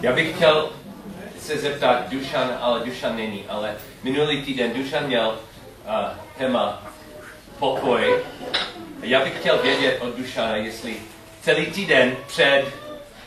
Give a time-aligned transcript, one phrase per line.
[0.00, 0.70] Já bych chtěl
[1.38, 5.94] se zeptat Dušan, ale Dušan není, ale minulý týden Dušan měl uh,
[6.38, 6.82] téma
[7.58, 8.24] pokoj.
[9.02, 10.96] Já bych chtěl vědět od Dušana, jestli
[11.42, 12.64] celý týden před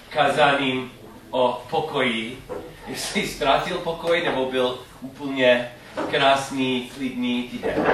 [0.09, 0.91] kazáním
[1.31, 2.43] o pokoji,
[2.87, 5.71] jestli ztratil pokoj nebo byl úplně
[6.11, 7.85] krásný, klidný týden.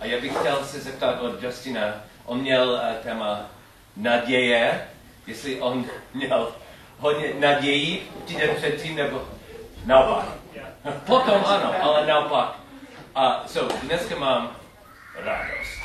[0.00, 1.94] A já bych chtěl se zeptat od Justina,
[2.24, 3.50] on měl uh, téma
[3.96, 4.88] naděje,
[5.26, 5.84] jestli on
[6.14, 6.52] měl
[7.02, 9.28] hodně nadějí týden předtím, nebo
[9.86, 10.24] naopak.
[11.06, 12.58] Potom ano, ale naopak.
[13.14, 14.56] A so, dneska mám
[15.14, 15.82] radost.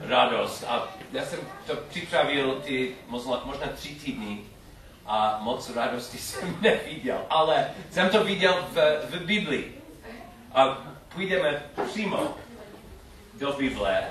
[0.00, 0.64] Radost.
[0.68, 4.38] A já jsem to připravil ty možná, možná tři týdny
[5.06, 9.82] a moc radosti jsem neviděl, ale jsem to viděl v, v Biblii.
[10.54, 10.78] A
[11.14, 12.34] půjdeme přímo
[13.34, 14.04] do Bible.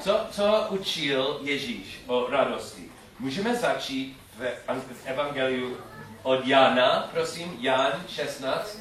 [0.00, 2.90] Co, co učil Ježíš o radosti?
[3.20, 5.76] Můžeme začít v, Evangeliu
[6.22, 8.78] od Jana, prosím, Jan 16.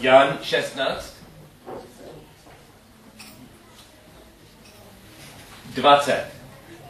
[0.00, 1.16] Jan 16.
[5.64, 6.26] 20.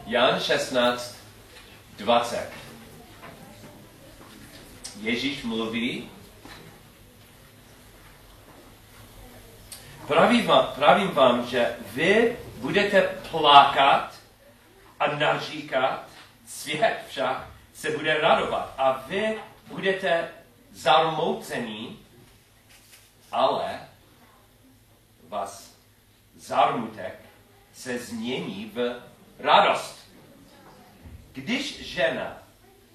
[0.05, 1.15] Jan 16,
[1.97, 2.49] 20.
[5.01, 6.09] Ježíš mluví.
[10.07, 14.15] Pravím vám, pravím vám, že vy budete plákat
[14.99, 16.09] a naříkat,
[16.47, 20.29] svět však se bude radovat a vy budete
[20.71, 21.99] zarmoucení,
[23.31, 23.79] ale
[25.27, 25.75] vás
[26.35, 27.19] zarmutek
[27.73, 29.01] se změní v
[29.39, 30.07] radost.
[31.31, 32.37] Když žena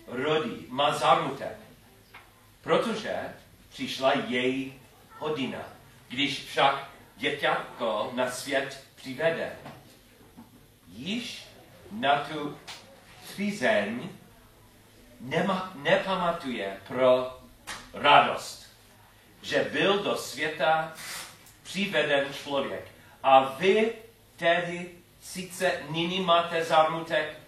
[0.07, 1.59] rodí, má zarmutek,
[2.63, 3.35] protože
[3.69, 4.75] přišla její
[5.19, 5.59] hodina.
[6.09, 9.53] Když však děťatko na svět přivede,
[10.89, 11.47] již
[11.93, 12.59] na tu
[13.27, 14.09] třízeň
[15.75, 17.41] nepamatuje pro
[17.95, 18.67] radost,
[19.43, 20.93] že byl do světa
[21.63, 22.89] přiveden člověk.
[23.23, 23.93] A vy
[24.37, 24.91] tedy
[25.21, 27.39] sice nyní máte zarmutek,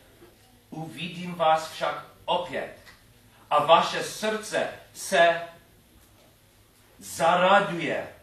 [0.71, 2.79] uvidím vás však opět.
[3.51, 5.41] A vaše srdce se
[6.99, 8.18] zaraduje.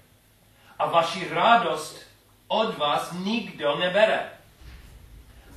[0.79, 1.99] A vaši radost
[2.47, 4.31] od vás nikdo nebere.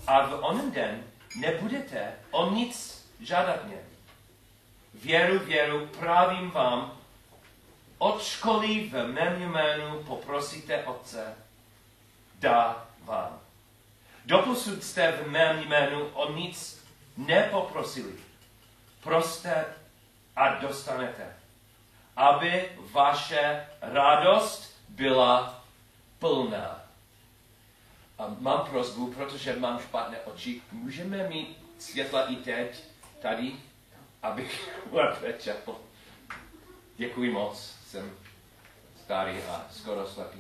[0.07, 1.05] A v onen den
[1.37, 3.79] nebudete o nic žádat mě.
[4.95, 6.99] Věru, věru, právím vám,
[7.99, 11.35] od školy v mém jménu poprosíte Otce,
[12.35, 13.41] dá vám.
[14.25, 16.85] Doposud jste v mém jménu o nic
[17.17, 18.13] nepoprosili.
[19.03, 19.65] Proste
[20.37, 21.37] a dostanete,
[22.17, 25.65] aby vaše radost byla
[26.19, 26.85] plná.
[28.19, 30.61] A mám prozbu, protože mám špatné oči.
[30.73, 32.85] Můžeme mít světla i teď,
[33.23, 33.53] tady,
[34.23, 35.77] abych lépe četl.
[36.97, 38.11] Děkuji moc, jsem
[39.05, 40.39] starý a skoro slepý.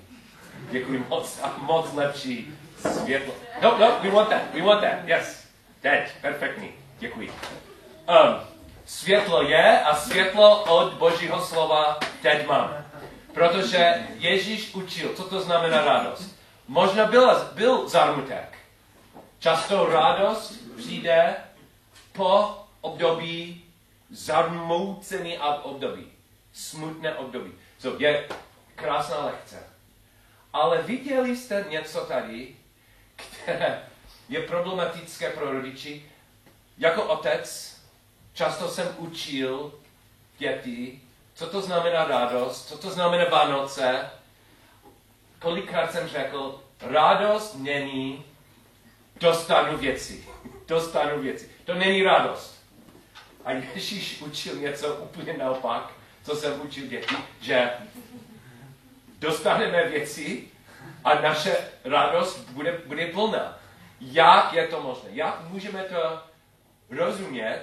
[0.70, 3.34] Děkuji moc a moc lepší světlo.
[3.62, 5.48] No, no, we want that, we want that, yes.
[5.80, 7.30] Teď, perfektní, děkuji.
[8.08, 8.40] Um,
[8.84, 12.87] světlo je a světlo od Božího slova teď mám.
[13.38, 16.36] Protože Ježíš učil, co to znamená radost.
[16.68, 18.58] Možná byl, byl zarmutek.
[19.38, 21.36] Často radost přijde
[22.12, 23.64] po období
[24.10, 26.06] zarmoucený období.
[26.52, 27.52] Smutné období.
[27.78, 28.28] So, je
[28.74, 29.56] krásná lekce.
[30.52, 32.56] Ale viděli jste něco tady,
[33.16, 33.82] které
[34.28, 36.10] je problematické pro rodiči?
[36.78, 37.76] Jako otec
[38.32, 39.72] často jsem učil
[40.38, 41.00] děti,
[41.38, 44.10] co to znamená radost, co to znamená Vánoce.
[45.38, 48.24] Kolikrát jsem řekl, radost není
[49.20, 50.28] dostanu věci.
[50.66, 51.50] Dostanu věci.
[51.64, 52.64] To není radost.
[53.44, 57.70] A Ježíš učil něco úplně naopak, co jsem učil děti, že
[59.18, 60.48] dostaneme věci
[61.04, 63.58] a naše radost bude, bude plná.
[64.00, 65.10] Jak je to možné?
[65.12, 66.22] Jak můžeme to
[66.90, 67.62] rozumět?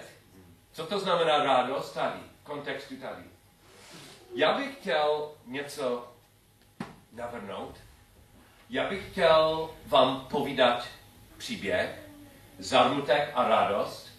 [0.72, 3.35] Co to znamená radost tady, kontextu tady?
[4.38, 6.08] Já bych chtěl něco
[7.14, 7.76] navrhnout.
[8.70, 10.88] Já bych chtěl vám povídat
[11.38, 12.00] příběh,
[12.60, 14.10] zarmutek a radost,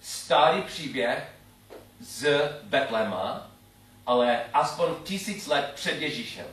[0.00, 1.32] starý příběh
[2.00, 3.50] z Betlema,
[4.06, 6.46] ale aspoň tisíc let před Ježíšem.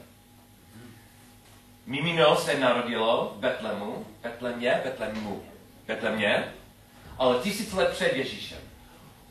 [1.86, 5.44] Mimino se narodilo v Betlemu, Betlemě, Betlemu,
[5.88, 6.54] Betlemě,
[7.18, 8.60] ale tisíc let před Ježíšem.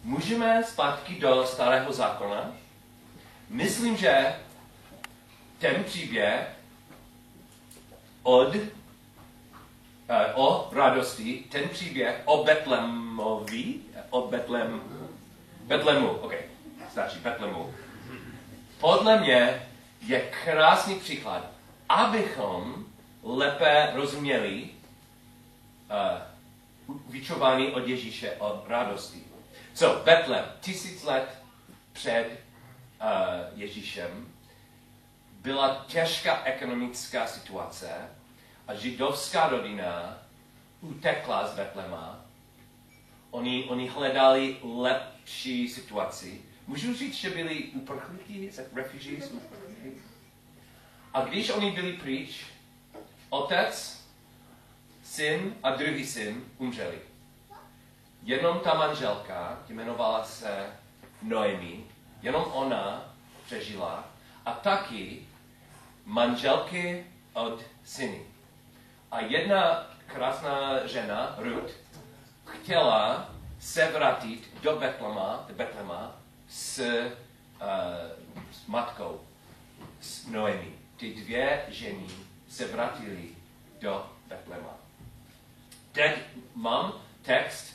[0.02, 2.52] Můžeme zpátky do starého zákona.
[3.48, 4.34] Myslím, že
[5.58, 6.48] ten příběh
[8.22, 8.54] od
[10.34, 13.74] o radosti, ten příběh o Betlemovi,
[14.10, 14.80] o Betlem,
[15.62, 16.34] Betlemu, ok,
[16.92, 17.74] stačí Betlemu.
[18.80, 19.62] Podle mě
[20.06, 21.50] je krásný příklad,
[21.88, 22.84] abychom
[23.22, 24.70] lépe rozuměli
[25.90, 29.22] uh, vyčování od Ježíše o radosti.
[29.74, 31.28] So, Betlem, tisíc let
[31.92, 32.47] před
[33.54, 34.28] Ježíšem,
[35.40, 37.88] byla těžká ekonomická situace
[38.66, 40.18] a židovská rodina
[40.80, 42.20] utekla z Betlema.
[43.30, 46.42] Oni, oni hledali lepší situaci.
[46.66, 50.02] Můžu říct, že byli uprchlíky, refugees, uprchlíky.
[51.14, 52.46] A když oni byli pryč,
[53.30, 54.04] otec,
[55.02, 56.98] syn a druhý syn umřeli.
[58.22, 60.66] Jenom ta manželka, jmenovala se
[61.22, 61.84] Noemi,
[62.22, 63.04] jenom ona
[63.46, 64.04] přežila
[64.44, 65.26] a taky
[66.04, 68.22] manželky od syny.
[69.10, 71.72] A jedna krásná žena, Ruth,
[72.46, 73.30] chtěla
[73.60, 76.16] se vrátit do Betlema, do Betlema
[76.48, 77.12] s, uh,
[78.52, 79.20] s matkou,
[80.00, 80.72] s Noemi.
[80.96, 82.06] Ty dvě ženy
[82.48, 83.28] se vrátily
[83.80, 84.74] do Betlema.
[85.92, 86.18] Teď
[86.54, 86.92] mám
[87.22, 87.74] text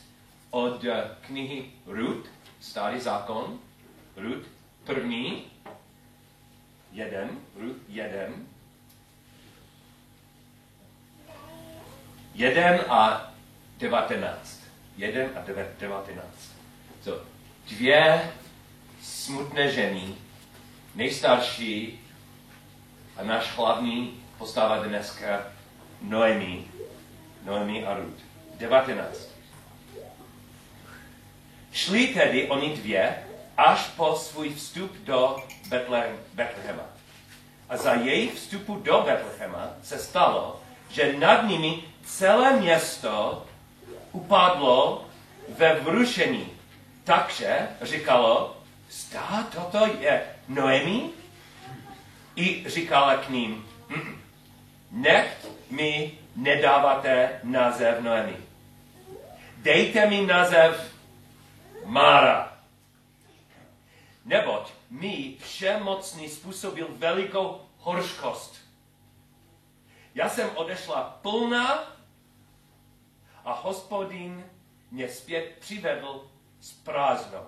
[0.50, 0.84] od
[1.20, 2.28] knihy Ruth,
[2.60, 3.58] Starý zákon,
[4.16, 4.46] Ruth,
[4.84, 5.44] první,
[6.92, 8.46] jeden, Ruth, jeden,
[12.34, 13.32] jeden a
[13.78, 14.60] devatenáct.
[14.96, 15.44] Jeden a
[15.80, 16.54] devatenáct.
[17.02, 17.26] So,
[17.68, 18.30] dvě
[19.02, 20.14] smutné ženy,
[20.94, 22.00] nejstarší
[23.16, 25.52] a náš hlavní postava dneska
[26.02, 26.64] Noemi,
[27.44, 28.22] Noemi a Ruth.
[28.58, 29.28] 19.
[31.72, 33.24] Šli tedy oni dvě
[33.56, 35.36] až po svůj vstup do
[36.34, 36.82] Betlehema.
[37.68, 43.44] A za jejich vstupu do Betlehema se stalo, že nad nimi celé město
[44.12, 45.06] upadlo
[45.48, 46.48] ve vrušení.
[47.04, 48.56] Takže říkalo,
[48.90, 51.10] zdá toto je Noemi?
[52.36, 53.66] I říkala k ním,
[54.90, 58.36] nech mi nedáváte název Noemi.
[59.56, 60.94] Dejte mi název
[61.84, 62.53] Mára.
[64.24, 68.56] Neboť mi všemocný způsobil velikou horškost.
[70.14, 71.96] Já jsem odešla plná
[73.44, 74.44] a hospodin
[74.90, 76.30] mě zpět přivedl
[76.60, 77.46] s prázdnou.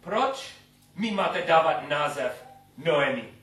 [0.00, 0.54] Proč
[0.94, 2.44] mi máte dávat název
[2.76, 3.34] Noemi?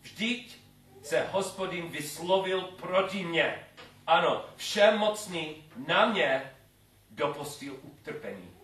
[0.00, 0.58] Vždyť
[1.02, 3.66] se hospodin vyslovil proti mně.
[4.06, 6.52] Ano, všemocný na mě
[7.10, 8.57] dopustil utrpení.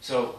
[0.00, 0.38] So,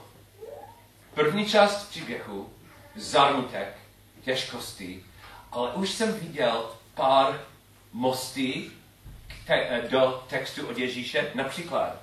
[1.14, 2.50] první část příběhu,
[2.96, 3.78] zarmutek,
[4.22, 5.06] těžkosti,
[5.52, 7.42] ale už jsem viděl pár
[7.94, 8.72] mosty
[9.48, 11.32] te, do textu od Ježíše.
[11.36, 11.96] Například,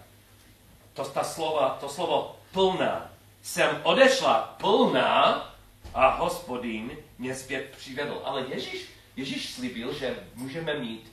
[0.94, 3.10] to, ta slova, to slovo plná.
[3.42, 5.54] Jsem odešla plná
[5.94, 8.20] a hospodin mě zpět přivedl.
[8.24, 11.12] Ale Ježíš, Ježíš slíbil, že můžeme mít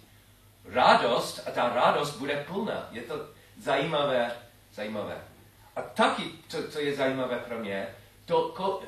[0.65, 2.87] radost a ta radost bude plná.
[2.91, 3.15] Je to
[3.61, 4.31] zajímavé,
[4.73, 5.32] zajímavé.
[5.75, 7.87] A taky, co, co je zajímavé pro mě,
[8.25, 8.81] to, ko,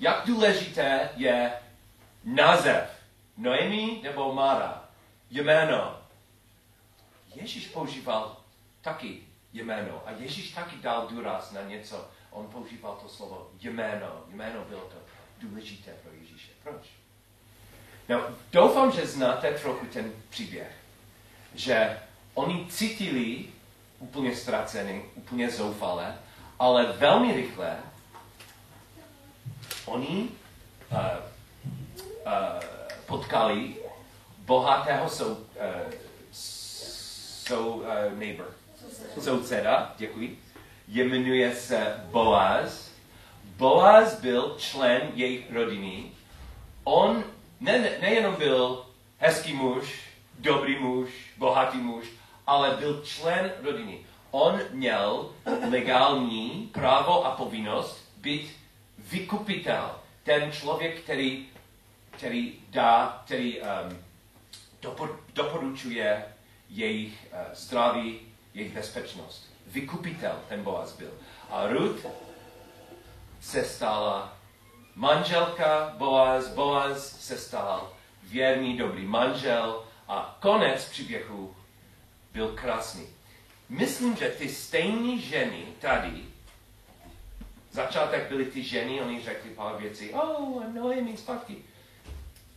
[0.00, 1.52] jak důležité je
[2.24, 3.02] název.
[3.36, 4.84] Noemi nebo Mara.
[5.30, 5.98] Jméno.
[7.34, 8.36] Ježíš používal
[8.80, 9.22] taky
[9.52, 10.02] jméno.
[10.06, 12.08] A Ježíš taky dal důraz na něco.
[12.30, 14.24] On používal to slovo jméno.
[14.28, 14.96] Jméno bylo to
[15.38, 16.50] důležité pro Ježíše.
[16.62, 16.82] Proč?
[18.08, 18.20] No,
[18.52, 20.72] doufám, že znáte trochu ten příběh.
[21.54, 22.00] Že
[22.34, 23.44] oni cítili
[23.98, 26.18] úplně ztracený, úplně zoufale,
[26.62, 27.76] ale velmi rychle
[29.86, 30.28] oni
[30.92, 30.98] uh,
[32.26, 32.32] uh,
[33.06, 33.74] potkali
[34.38, 35.38] bohatého sou, uh,
[36.32, 37.84] sou, uh,
[38.18, 38.46] neighbor,
[39.20, 40.38] souseda, děkuji,
[40.88, 42.90] jmenuje se Boaz.
[43.44, 46.12] Boaz byl člen jejich rodiny.
[46.84, 47.24] On
[47.60, 48.86] ne, ne, nejenom byl
[49.18, 50.00] hezký muž,
[50.38, 52.06] dobrý muž, bohatý muž,
[52.46, 53.98] ale byl člen rodiny.
[54.32, 55.30] On měl
[55.70, 58.56] legální právo a povinnost být
[58.98, 59.90] vykupitel.
[60.22, 61.48] Ten člověk, který,
[62.10, 63.66] který dá, který um,
[65.34, 66.24] doporučuje
[66.70, 68.20] jejich uh, zdraví,
[68.54, 69.50] jejich bezpečnost.
[69.66, 71.10] Vykupitel ten Boaz byl.
[71.50, 72.06] A Ruth
[73.40, 74.36] se stala
[74.94, 81.56] manželka Boaz, Boaz se stal věrný, dobrý manžel a konec příběhu
[82.32, 83.06] byl krásný.
[83.72, 86.24] Myslím, že ty stejné ženy tady,
[87.70, 91.56] začátek byly ty ženy, oni řekli pár věcí, oh, Noemi zpátky.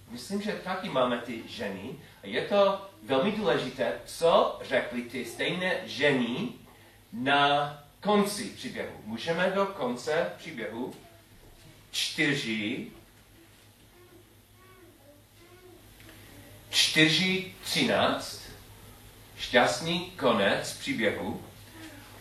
[0.09, 1.89] myslím, že taky máme ty ženy.
[2.23, 6.49] A je to velmi důležité, co řekli ty stejné ženy
[7.13, 9.01] na konci příběhu.
[9.05, 10.93] Můžeme do konce příběhu
[11.91, 12.91] čtyři,
[16.69, 18.44] čtyři třináct,
[19.37, 21.41] šťastný konec příběhu.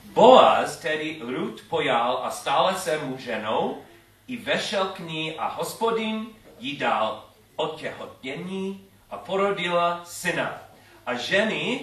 [0.05, 3.83] Boaz tedy Rut pojal a stále se mu ženou
[4.27, 6.27] i vešel k ní a hospodin
[6.59, 7.25] jí dal
[7.57, 10.63] otěhotnění a porodila syna.
[11.07, 11.81] A ženy,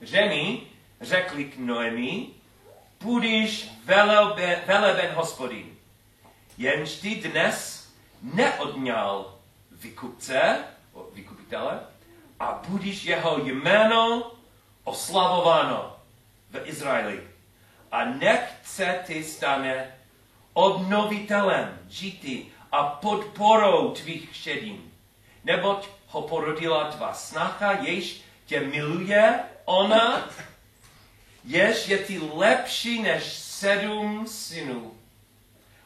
[0.00, 0.60] ženy
[1.00, 2.26] řekli k Noemi,
[2.98, 5.76] půjdeš veleben, veleben hospodin.
[6.58, 7.88] Jenž ty dnes
[8.22, 9.34] neodňal
[9.70, 10.64] vykupce,
[11.12, 11.80] vykupitele,
[12.40, 14.32] a budeš jeho jméno
[14.88, 15.96] oslavováno
[16.50, 17.20] v Izraeli.
[17.92, 19.94] A nechce ty stane
[20.52, 24.82] obnovitelem žity a podporou tvých šedin.
[25.44, 30.28] Neboť ho porodila tvá snacha, jež tě miluje, ona,
[31.44, 34.94] jež je ty lepší než sedm synů.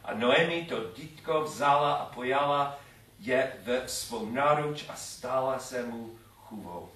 [0.03, 2.79] A Noemi to dítko vzala a pojala
[3.19, 6.89] je ve svou náruč a stala se mu chůvou.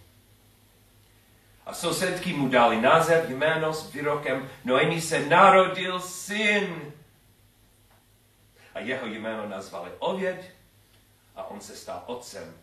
[1.67, 6.93] A sousedky mu dali název, jméno s výrokem Noemi se narodil syn.
[8.73, 10.51] A jeho jméno nazvali Ověd
[11.35, 12.53] a on se stal otcem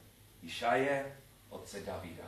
[0.43, 1.17] Išaje,
[1.51, 2.25] otce Davida.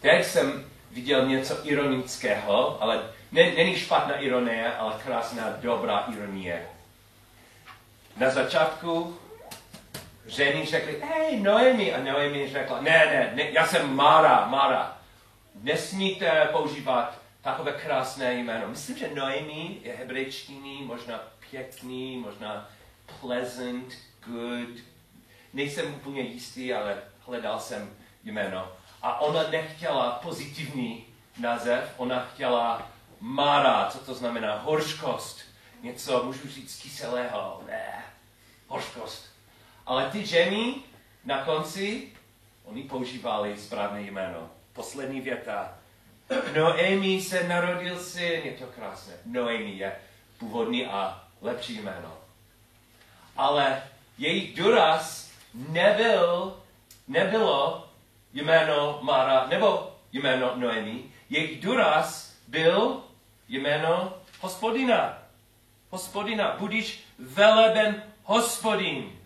[0.00, 6.68] Teď jsem viděl něco ironického, ale ne, není špatná ironie, ale krásná, dobrá ironie.
[8.16, 9.18] Na začátku
[10.28, 11.94] ženy řekly, hej, Noemi.
[11.94, 14.98] A Noemi řekla, ne, ne, ne, já jsem Mara, Mara.
[15.54, 18.68] Nesmíte používat takové krásné jméno.
[18.68, 21.20] Myslím, že Noemi je hebrejčtiný, možná
[21.50, 22.68] pěkný, možná
[23.20, 23.94] pleasant,
[24.26, 24.78] good.
[25.52, 28.72] Nejsem úplně jistý, ale hledal jsem jméno.
[29.02, 31.06] A ona nechtěla pozitivní
[31.40, 35.40] název, ona chtěla Mara, co to znamená horškost.
[35.82, 38.04] Něco, můžu říct, kyselého, ne,
[38.66, 39.37] horškost.
[39.88, 40.74] Ale ty ženy
[41.24, 42.12] na konci,
[42.64, 44.50] oni používali správné jméno.
[44.72, 45.78] Poslední věta.
[46.56, 49.12] Noemi se narodil syn, je to krásné.
[49.26, 49.96] Noemi je
[50.38, 52.18] původní a lepší jméno.
[53.36, 53.82] Ale
[54.18, 56.56] její důraz nebyl,
[57.08, 57.88] nebylo
[58.32, 61.04] jméno Mara nebo jméno Noemi.
[61.30, 63.02] Jejich důraz byl
[63.48, 65.18] jméno hospodina.
[65.90, 69.17] Hospodina, budíš veleben hospodin.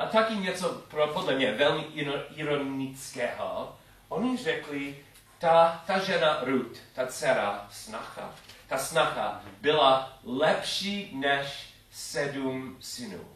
[0.00, 1.84] A taky něco pro, podle mě velmi
[2.36, 3.76] ironického.
[4.08, 4.96] Oni řekli,
[5.38, 8.34] ta, ta žena Ruth, ta dcera, snacha,
[8.68, 13.28] ta snacha byla lepší než sedm synů.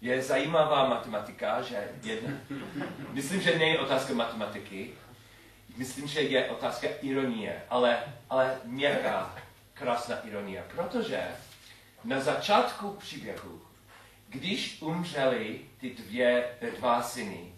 [0.00, 2.30] Je zajímavá matematika, že jedna,
[3.12, 4.90] myslím, že není otázka matematiky,
[5.76, 7.98] myslím, že je otázka ironie, ale,
[8.30, 9.36] ale měkká,
[9.74, 11.22] krásná ironie, protože
[12.04, 13.57] na začátku příběhu,
[14.28, 17.54] když umřeli ty dvě, dva syny,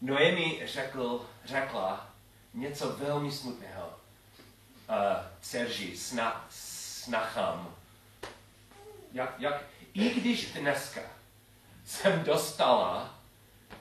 [0.00, 2.10] Noemi řekl, řekla
[2.54, 4.96] něco velmi smutného uh,
[5.40, 7.74] dceři, sna, snachám.
[9.12, 9.62] Jak, jak,
[9.94, 11.00] I když dneska
[11.84, 13.18] jsem dostala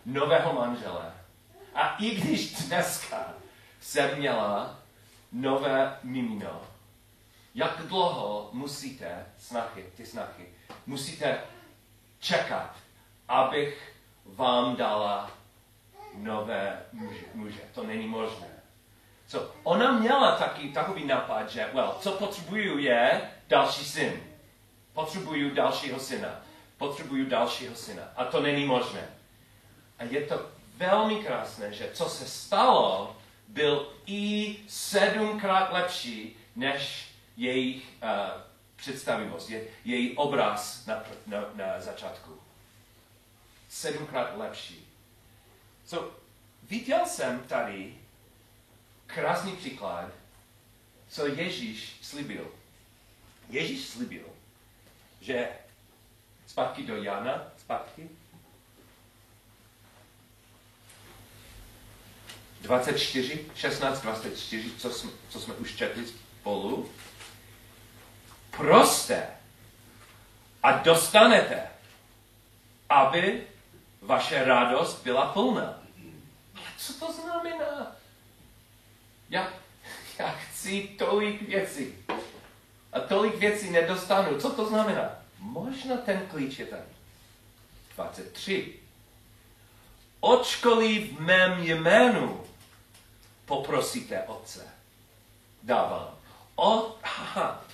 [0.06, 1.14] nového manžele
[1.76, 3.34] a i když dneska
[3.82, 4.80] jsem měla
[5.32, 6.62] nové mimino,
[7.56, 10.46] jak dlouho musíte, snachy, ty snachy,
[10.86, 11.42] musíte
[12.20, 12.76] čekat,
[13.28, 13.94] abych
[14.26, 15.32] vám dala
[16.14, 17.26] nové muže.
[17.34, 17.60] muže.
[17.74, 18.48] To není možné.
[19.28, 24.24] So, ona měla taky, takový nápad, že, well, co potřebuju je další syn.
[24.94, 26.42] Potřebuju dalšího syna.
[26.78, 28.04] Potřebuju dalšího syna.
[28.16, 29.08] A to není možné.
[30.00, 33.16] A je to velmi krásné, že co se stalo,
[33.48, 38.10] byl i sedmkrát lepší než jejich uh,
[38.80, 42.40] představivost, je, její obraz na, na, na začátku.
[43.70, 44.88] Sedmkrát lepší.
[45.86, 46.16] So,
[46.64, 47.96] viděl jsem tady
[49.08, 50.12] krásný příklad,
[51.10, 52.52] co Ježíš slibil.
[53.50, 54.26] Ježíš slibil,
[55.22, 55.50] že
[56.48, 58.10] zpátky do Jana, zpátky,
[62.62, 66.90] 24, 16, 24, co jsme, co jsme už četli spolu.
[68.60, 69.28] Proste
[70.64, 71.68] a dostanete,
[72.90, 73.48] aby
[74.02, 75.80] vaše radost byla plná.
[76.56, 77.96] Ale co to znamená?
[79.30, 79.54] Já,
[80.20, 81.96] já chci tolik věcí.
[82.94, 84.40] A tolik věcí nedostanu.
[84.40, 85.10] Co to znamená?
[85.40, 86.84] Možná ten klíč je tady.
[87.96, 88.80] 23.
[90.20, 92.44] Očkoliv v mém jménu
[93.46, 94.68] poprosíte Otce,
[95.64, 96.10] dávám.
[96.56, 97.69] O, aha,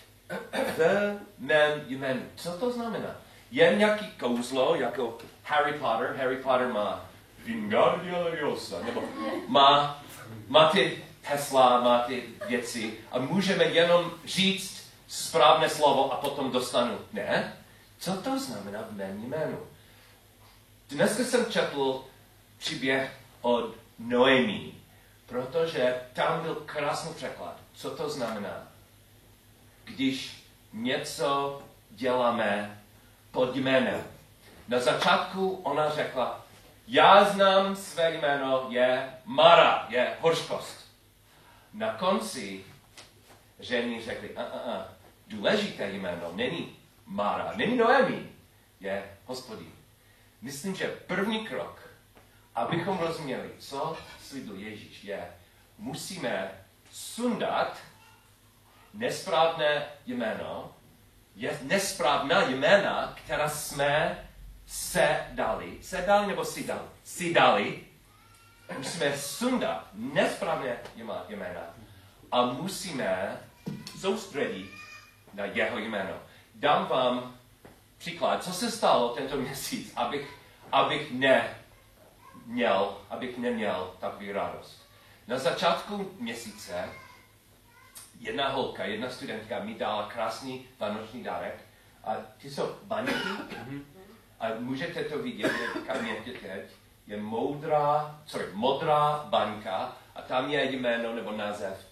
[0.77, 2.21] v mém jménu.
[2.35, 3.15] Co to znamená?
[3.51, 6.15] Je nějaký kouzlo, jako Harry Potter.
[6.17, 7.05] Harry Potter má
[7.45, 9.03] Wingardia Leviosa, nebo
[9.47, 10.03] má,
[10.47, 16.99] má ty hesla, má ty věci a můžeme jenom říct správné slovo a potom dostanu.
[17.13, 17.53] Ne?
[17.99, 19.59] Co to znamená v mém jménu?
[20.89, 22.03] Dneska jsem četl
[22.57, 24.73] příběh od Noemi,
[25.25, 27.57] protože tam byl krásný překlad.
[27.73, 28.67] Co to znamená?
[29.85, 32.81] Když něco děláme
[33.31, 34.03] pod jménem.
[34.67, 36.45] Na začátku ona řekla,
[36.87, 40.91] já znám své jméno, je Mara, je hořkost.
[41.73, 42.63] Na konci
[43.59, 44.87] ženy řekli, a, a, a,
[45.27, 46.75] důležité jméno není
[47.05, 48.29] Mara, není Noemi,
[48.79, 49.71] je hospodin.
[50.41, 51.89] Myslím, že první krok,
[52.55, 55.27] abychom rozuměli, co slíbil Ježíš, je,
[55.77, 56.51] musíme
[56.91, 57.77] sundat
[58.95, 60.71] nesprávné jméno,
[61.35, 64.25] je nesprávná jména, která jsme
[64.65, 67.83] se dali, se dali nebo si dali, si dali,
[68.77, 70.77] musíme sundat nesprávné
[71.29, 71.61] jména
[72.31, 73.41] a musíme
[73.99, 74.71] soustředit
[75.33, 76.13] na jeho jméno.
[76.55, 77.35] Dám vám
[77.97, 80.39] příklad, co se stalo tento měsíc, abych,
[80.71, 81.57] abych ne
[82.45, 84.89] měl, abych neměl takový radost.
[85.27, 86.89] Na začátku měsíce
[88.25, 91.55] jedna holka, jedna studentka mi dala krásný vánoční dárek
[92.03, 93.13] a ty jsou baňky
[94.39, 95.51] a můžete to vidět,
[95.87, 96.61] kam je teď.
[97.07, 101.87] Je moudrá, sorry, modrá baňka a tam je jméno nebo název.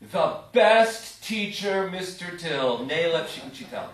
[0.00, 0.18] The
[0.52, 2.38] best teacher, Mr.
[2.40, 3.90] Till, nejlepší učitel.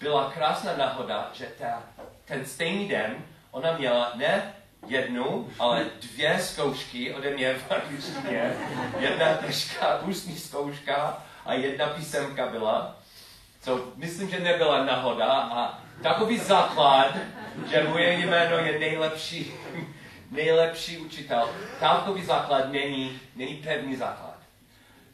[0.00, 1.82] Byla krásná náhoda, že ta,
[2.24, 4.54] ten stejný den ona měla ne
[4.86, 8.52] jednu, ale dvě zkoušky ode mě v angličtině.
[8.98, 12.98] Jedna troška ústní zkouška a jedna písemka byla.
[13.60, 17.16] Co myslím, že nebyla náhoda a takový základ,
[17.70, 19.52] že moje jméno je nejlepší,
[20.30, 21.48] nejlepší učitel.
[21.80, 24.38] Takový základ není, není pevný základ.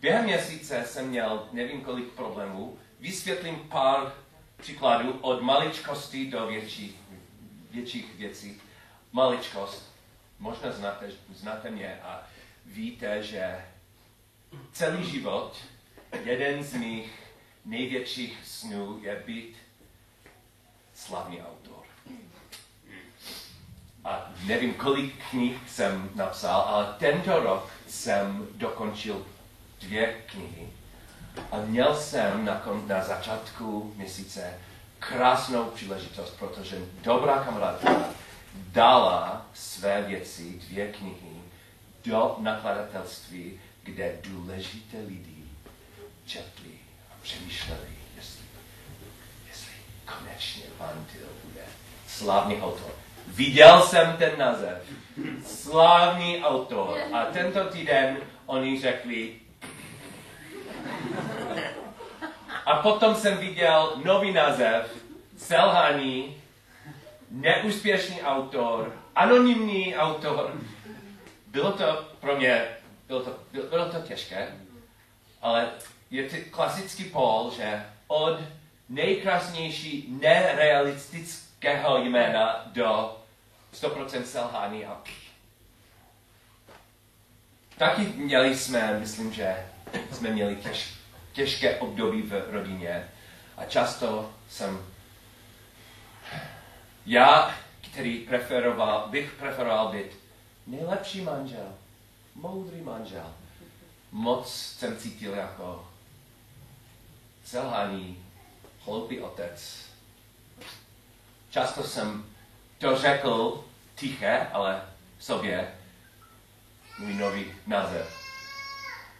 [0.00, 2.78] Během měsíce jsem měl nevím kolik problémů.
[3.00, 4.12] Vysvětlím pár
[4.56, 6.96] příkladů od maličkosti do větších,
[7.70, 8.60] větších věcí
[9.12, 9.92] maličkost.
[10.38, 12.22] Možná znáte, znáte mě a
[12.66, 13.64] víte, že
[14.72, 15.56] celý život
[16.24, 17.12] jeden z mých
[17.64, 19.56] největších snů je být
[20.94, 21.84] slavný autor.
[24.04, 29.26] A nevím, kolik knih jsem napsal, ale tento rok jsem dokončil
[29.80, 30.68] dvě knihy.
[31.52, 34.58] A měl jsem na, na začátku měsíce
[34.98, 38.04] krásnou příležitost, protože dobrá kamarádka
[38.58, 41.42] dala své věci, dvě knihy,
[42.04, 45.44] do nakladatelství, kde důležité lidi
[46.26, 46.70] četli
[47.10, 48.44] a přemýšleli, jestli,
[49.48, 49.72] jestli
[50.06, 51.62] konečně pan Till bude
[52.06, 52.92] slavný autor.
[53.26, 54.82] Viděl jsem ten název.
[55.46, 56.98] Slavný autor.
[57.12, 58.16] A tento týden
[58.46, 59.32] oni řekli,
[62.66, 64.96] a potom jsem viděl nový název,
[65.36, 66.37] selhání
[67.30, 70.60] neúspěšný autor, anonymní autor.
[71.46, 72.68] Bylo to pro mě,
[73.06, 73.38] bylo to,
[73.70, 74.48] bylo to těžké,
[75.42, 75.70] ale
[76.10, 78.38] je to klasický pol, že od
[78.88, 83.16] nejkrásnější nerealistického jména do
[83.74, 85.02] 100% selhání a
[87.78, 89.66] Taky měli jsme, myslím, že
[90.12, 90.94] jsme měli těž,
[91.32, 93.08] těžké období v rodině
[93.56, 94.78] a často jsem
[97.08, 97.54] já,
[97.90, 100.18] který preferoval, bych preferoval být
[100.66, 101.74] nejlepší manžel,
[102.34, 103.34] moudrý manžel.
[104.12, 105.88] Moc jsem cítil jako
[107.44, 108.24] selhání,
[108.84, 109.84] hloupý otec.
[111.50, 112.26] Často jsem
[112.78, 114.82] to řekl tiché, ale
[115.18, 115.74] sobě
[116.98, 118.18] můj nový název.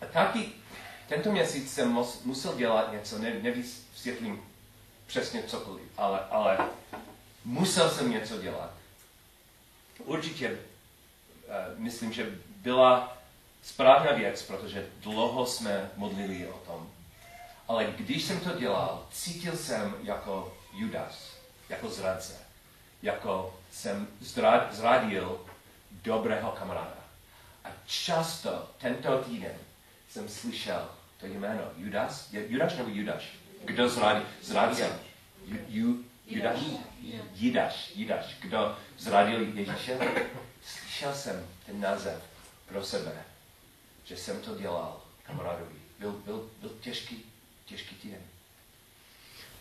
[0.01, 0.48] A taky
[1.09, 4.42] tento měsíc jsem musel dělat něco, ne, nevysvětlím
[5.07, 6.59] přesně cokoliv, ale, ale
[7.44, 8.70] musel jsem něco dělat.
[9.98, 10.59] Určitě uh,
[11.77, 13.18] myslím, že byla
[13.62, 16.90] správná věc, protože dlouho jsme modlili o tom.
[17.68, 21.33] Ale když jsem to dělal, cítil jsem jako Judas,
[21.68, 22.37] jako zradce,
[23.03, 24.09] jako jsem
[24.70, 25.40] zradil
[25.90, 26.98] dobrého kamaráda.
[27.64, 29.55] A často tento týden
[30.09, 30.88] jsem slyšel
[31.20, 33.22] to jméno Judas, je Judas nebo Judas?
[33.64, 34.27] Kdo zradil?
[34.42, 35.01] Zradil.
[35.68, 36.59] Ju, Judas?
[37.35, 38.37] Jidáš, Jidáš.
[38.40, 39.99] Kdo zradil Ježíše?
[40.62, 42.23] Slyšel jsem ten název
[42.66, 43.25] pro sebe,
[44.05, 45.75] že jsem to dělal kamarádovi.
[45.99, 47.25] Byl, byl, byl těžký,
[47.64, 48.21] těžký týden.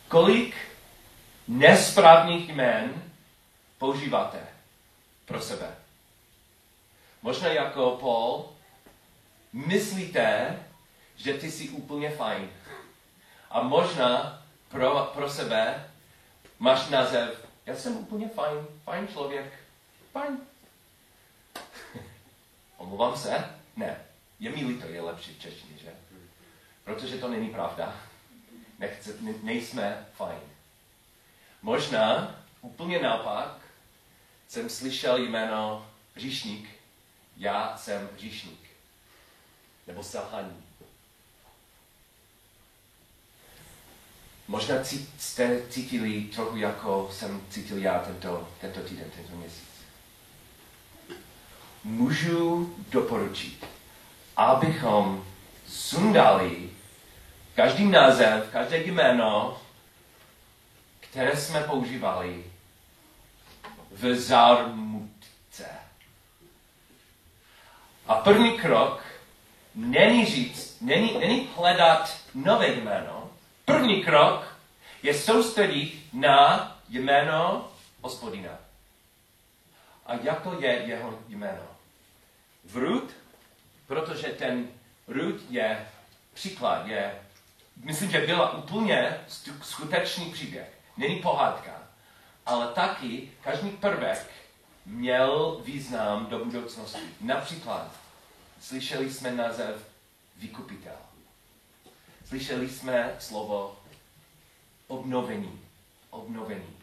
[0.08, 0.56] Kolik
[1.48, 3.02] nesprávných jmén
[3.78, 4.38] používáte
[5.24, 5.76] pro sebe?
[7.22, 8.48] Možná jako Paul,
[9.52, 10.58] myslíte,
[11.16, 12.50] že ty jsi úplně fajn.
[13.50, 15.90] A možná pro, pro sebe
[16.58, 19.52] máš název, já jsem úplně fajn, fajn člověk,
[20.12, 20.38] fajn.
[22.76, 23.58] Omluvám se?
[23.76, 24.04] Ne.
[24.40, 25.92] Je mi líto, je lepší v češtině, že?
[26.84, 27.96] Protože to není pravda.
[28.78, 30.40] Nechce, ne, nejsme fajn.
[31.62, 33.58] Možná, úplně naopak,
[34.48, 36.70] jsem slyšel jméno říšník.
[37.36, 38.60] Já jsem říšník.
[39.86, 40.67] Nebo selhaní.
[44.48, 44.76] Možná
[45.18, 49.68] jste cítili trochu, jako jsem cítil já tento, tento týden, tento měsíc.
[51.84, 53.66] Můžu doporučit,
[54.36, 55.24] abychom
[55.66, 56.70] sundali
[57.54, 59.60] každý název, každé jméno,
[61.00, 62.44] které jsme používali
[63.90, 65.66] v zármutce.
[68.06, 69.02] A první krok
[69.74, 73.17] není říct, není, není hledat nové jméno.
[73.68, 74.56] První krok
[75.02, 77.70] je soustředit na jméno
[78.02, 78.50] hospodina.
[80.06, 81.62] A jako je jeho jméno?
[82.64, 83.10] Vrut,
[83.86, 84.68] protože ten
[85.08, 85.88] Rut je
[86.34, 87.20] příklad, je,
[87.84, 89.20] myslím, že byla úplně
[89.62, 90.78] skutečný příběh.
[90.96, 91.82] Není pohádka,
[92.46, 94.30] ale taky každý prvek
[94.86, 97.02] měl význam do budoucnosti.
[97.20, 97.88] Například
[98.60, 99.88] slyšeli jsme název
[100.36, 101.07] vykupitel.
[102.28, 103.76] Slyšeli jsme slovo
[104.86, 105.60] obnovení.
[106.10, 106.76] Obnovení.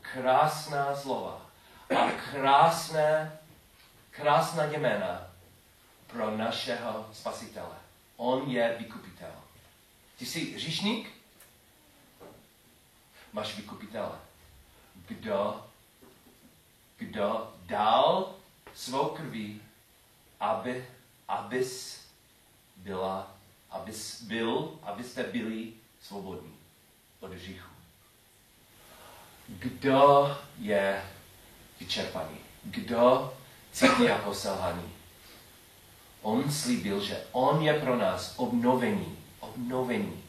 [0.00, 1.50] Krásná slova
[1.96, 3.38] a krásné,
[4.10, 5.30] krásná jména
[6.06, 7.76] pro našeho spasitele.
[8.16, 9.32] On je vykupitel.
[10.18, 11.12] Ty jsi říšník?
[13.32, 14.18] Máš vykupitele.
[15.08, 15.66] Kdo,
[16.96, 18.34] kdo dal
[18.74, 19.62] svou krví,
[20.40, 20.88] aby,
[21.28, 22.04] abys
[22.76, 23.37] byla,
[23.70, 26.54] abys byl, abyste byli svobodní
[27.20, 27.68] od hříchu.
[29.48, 31.02] Kdo je
[31.80, 32.36] vyčerpaný?
[32.64, 33.34] Kdo
[33.72, 34.92] cítí jako selhaný?
[36.22, 39.18] On slíbil, že on je pro nás obnovení.
[39.40, 40.24] Obnovení.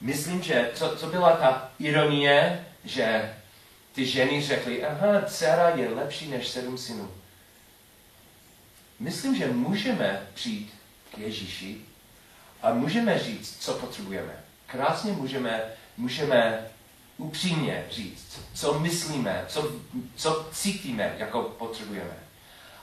[0.00, 3.36] Myslím, že co, co byla ta ironie, že
[3.92, 7.10] ty ženy řekly, aha, dcera je lepší než sedm synů.
[8.98, 10.77] Myslím, že můžeme přijít
[11.14, 11.80] k Ježíši
[12.62, 14.44] a můžeme říct, co potřebujeme.
[14.66, 15.62] Krásně můžeme,
[15.96, 16.66] můžeme
[17.16, 19.72] upřímně říct, co myslíme, co,
[20.16, 22.16] co cítíme, jako potřebujeme.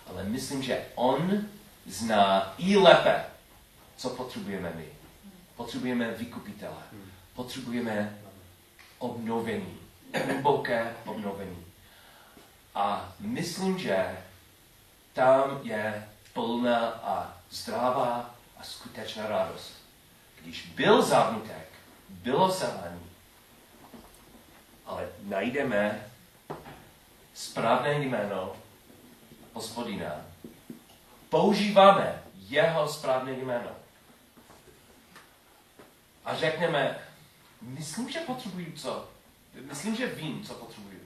[0.10, 1.46] Ale myslím, že on
[1.86, 3.26] zná i lépe,
[3.98, 4.86] co potřebujeme my.
[5.56, 6.84] Potřebujeme vykupitele.
[7.36, 8.20] Potřebujeme
[9.00, 9.78] obnovení.
[10.26, 11.66] Hluboké obnovení.
[12.76, 14.18] A myslím, že
[15.14, 19.74] tam je plná a zdravá a skutečná radost.
[20.42, 21.70] Když byl zavnutek,
[22.10, 23.10] bylo selhání,
[24.86, 26.12] ale najdeme
[27.34, 28.56] správné jméno
[29.54, 30.26] hospodina.
[31.30, 33.70] Používáme jeho správné jméno.
[36.26, 37.00] A řekneme,
[37.62, 39.10] myslím, že potřebuju co?
[39.62, 41.00] Myslím, že vím, co potřebuju.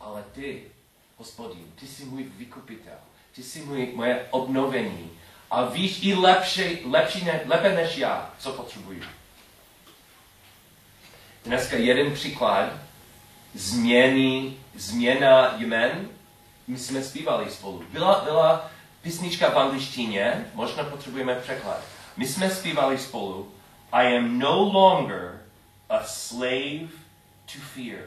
[0.00, 0.70] Ale ty,
[1.16, 2.98] hospodin, ty jsi můj vykupitel.
[3.32, 5.18] Ty jsi můj, moje obnovení.
[5.50, 9.02] A víš i lepší, lepší ne, lépe než já, co potřebuju.
[11.44, 12.72] Dneska jeden příklad
[13.54, 16.08] změny, změna jmen.
[16.66, 17.84] My jsme zpívali spolu.
[17.90, 18.70] Byla, byla
[19.02, 21.80] písnička v angličtině, možná potřebujeme překlad.
[22.16, 23.52] My jsme zpívali spolu.
[23.92, 25.40] I am no longer
[25.88, 26.88] a slave
[27.46, 28.00] to fear.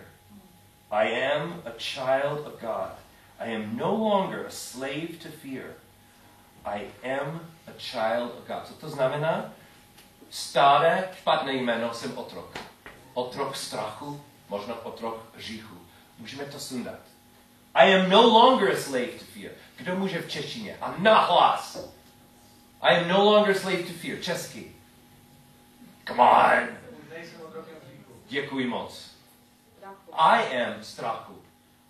[0.92, 2.92] I am a child of God.
[3.40, 5.66] I am no longer a slave to fear.
[6.66, 8.68] I am a child of God.
[8.68, 9.54] Co to znamená?
[10.30, 12.60] Staré špatné jméno jsem otrok.
[13.14, 15.78] Otrok strachu, možná otrok hříchu.
[16.18, 17.00] Můžeme to sundat.
[17.74, 19.52] I am no longer a slave to fear.
[19.76, 20.78] Kdo může v češtině?
[20.82, 21.78] A nahlas.
[22.82, 24.20] I am no longer a slave to fear.
[24.22, 24.72] Česky.
[26.08, 26.68] Come on.
[28.28, 29.12] Děkuji moc.
[30.14, 31.42] I am strachu.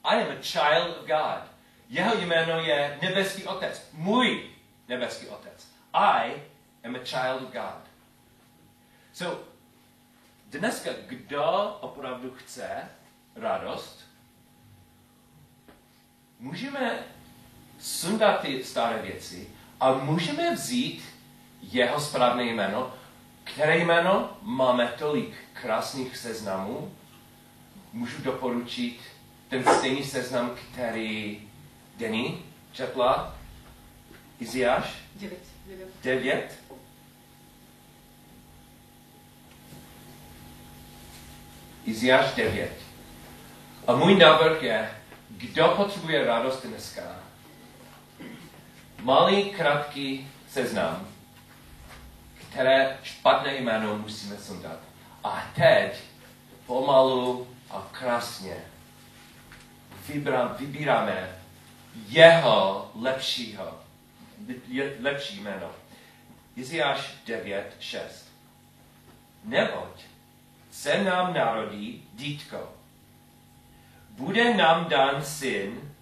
[0.03, 1.51] I am a child of God.
[1.89, 3.89] Jeho jméno je nebeský otec.
[3.93, 4.50] Můj
[4.91, 5.67] nebeský otec.
[5.93, 6.33] I
[6.83, 7.83] am a child of God.
[9.13, 9.43] So,
[10.49, 12.65] dneska kdo opravdu chce
[13.35, 14.07] radost,
[16.39, 16.99] můžeme
[17.79, 19.49] sundat ty staré věci
[19.79, 21.03] a můžeme vzít
[21.61, 22.93] jeho správné jméno,
[23.43, 26.95] které jméno máme tolik krásných seznamů.
[27.93, 28.99] Můžu doporučit
[29.49, 31.41] ten stejný seznam, který
[31.97, 32.37] Denny
[32.71, 33.40] četla.
[34.41, 34.85] Iziáš?
[35.15, 35.39] Devět.
[35.65, 35.89] Devět.
[36.03, 36.59] Devět.
[41.85, 42.71] Iziáš 9.
[43.87, 44.91] A můj návrh je,
[45.29, 47.01] kdo potřebuje radost dneska?
[49.01, 51.07] Malý, krátký seznam,
[52.49, 54.79] které špatné jméno musíme sundat.
[55.23, 55.99] A teď
[56.65, 58.55] pomalu a krásně
[60.07, 61.39] vybra, vybíráme
[62.07, 63.80] jeho lepšího,
[64.99, 65.71] lepší jméno.
[66.55, 68.31] Iziáš 9, 6.
[69.43, 70.01] Neboť
[70.71, 72.73] se nám narodí dítko.
[74.09, 75.93] Bude nám dán syn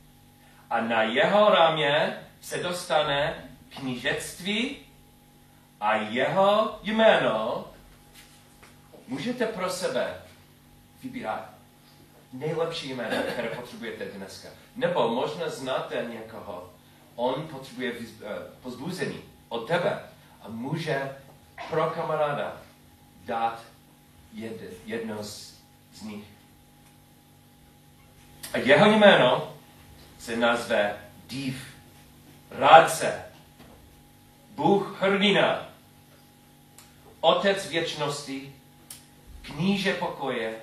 [0.69, 4.77] a na jeho ramě se dostane knížectví
[5.79, 7.67] a jeho jméno
[9.07, 10.21] můžete pro sebe
[11.03, 11.49] vybírat
[12.33, 14.49] nejlepší jméno, které potřebujete dneska.
[14.75, 16.73] Nebo možná znáte někoho,
[17.19, 18.27] on potřebuje eh,
[18.61, 20.03] pozbuzení od tebe
[20.41, 21.15] a může
[21.69, 22.61] pro kamaráda
[23.25, 23.63] dát
[24.33, 25.53] jed, jedno z,
[25.93, 26.23] z nich.
[28.53, 29.53] A jeho jméno
[30.19, 31.67] se nazve Div,
[32.51, 33.25] Rádce,
[34.55, 35.69] Bůh hrdina,
[37.19, 38.55] Otec věčnosti,
[39.41, 40.61] kníže pokoje,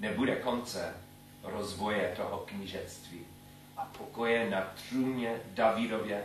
[0.00, 0.94] nebude konce
[1.42, 3.35] rozvoje toho knížectví
[3.76, 6.24] a pokoje na trůně Davidově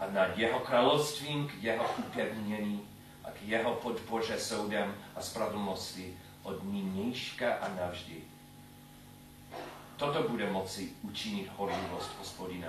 [0.00, 2.88] a nad jeho královstvím k jeho upevnění
[3.24, 8.14] a k jeho podpoře soudem a spravedlnosti od nynějška a navždy.
[9.96, 12.68] Toto bude moci učinit horlivost hospodina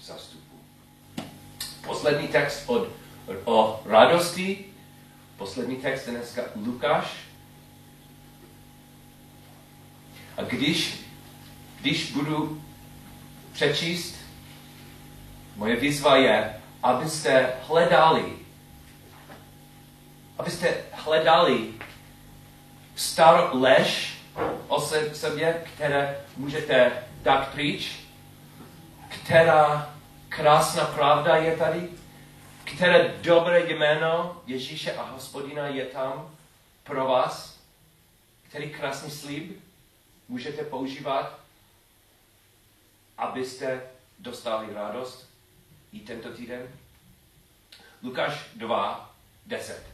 [0.00, 0.56] zastupu.
[1.86, 2.88] Poslední text od,
[3.44, 4.64] o radosti,
[5.36, 7.16] poslední text dneska Lukáš.
[10.36, 11.04] A když,
[11.80, 12.62] když budu
[13.54, 14.16] přečíst,
[15.56, 18.32] moje výzva je, abyste hledali,
[20.38, 21.74] abyste hledali
[22.96, 24.18] starou lež
[24.68, 24.80] o
[25.12, 28.00] sobě, které můžete dát pryč,
[29.08, 29.94] která
[30.28, 31.88] krásná pravda je tady,
[32.64, 36.30] které dobré jméno Ježíše a hospodina je tam
[36.84, 37.60] pro vás,
[38.48, 39.60] který krásný slib
[40.28, 41.43] můžete používat,
[43.18, 43.82] abyste
[44.18, 45.28] dostali radost
[45.92, 46.68] i tento týden.
[48.02, 49.14] Lukáš 2,
[49.46, 49.86] 10.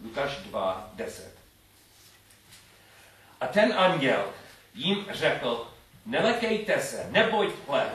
[0.00, 1.38] Lukáš 2, 10.
[3.40, 4.24] A ten anděl
[4.74, 5.70] jim řekl,
[6.06, 7.90] nelekejte se, nebojte,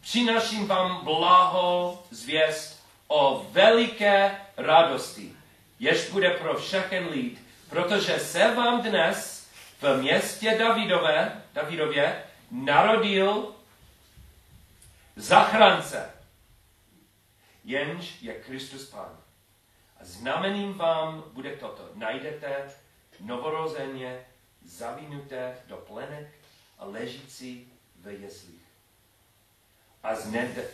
[0.00, 5.32] přináším vám blaho zvěst o veliké radosti,
[5.78, 9.48] jež bude pro všechen lid, protože se vám dnes
[9.80, 13.54] v městě Davidové, Davidově narodil
[15.16, 16.10] zachránce,
[17.64, 19.18] jenž je Kristus Pán.
[20.00, 21.88] A znamením vám bude toto.
[21.94, 22.70] Najdete
[23.20, 24.26] novorozeně
[24.64, 26.28] zavinuté do plenek
[26.78, 28.62] a ležící ve jeslích.
[30.02, 30.70] A zned,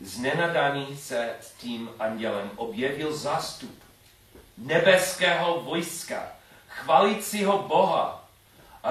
[0.00, 3.82] znenadaný se s tím andělem objevil zástup
[4.58, 6.32] nebeského vojska,
[6.68, 8.28] chvalícího Boha
[8.82, 8.90] a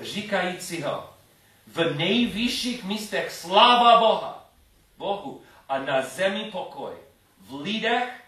[0.00, 1.05] říkajícího
[1.76, 4.48] v nejvyšších místech sláva Boha,
[4.96, 6.96] Bohu a na zemi pokoj,
[7.40, 8.24] v lidech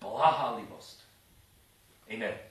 [0.00, 1.04] blahalivost.
[2.14, 2.49] Amen.